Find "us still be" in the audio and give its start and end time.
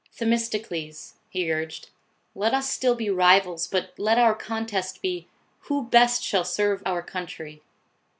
2.55-3.07